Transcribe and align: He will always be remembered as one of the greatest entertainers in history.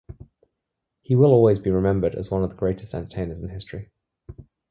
He 1.03 1.13
will 1.13 1.29
always 1.31 1.59
be 1.59 1.69
remembered 1.69 2.15
as 2.15 2.31
one 2.31 2.43
of 2.43 2.49
the 2.49 2.55
greatest 2.55 2.95
entertainers 2.95 3.43
in 3.43 3.49
history. 3.49 3.91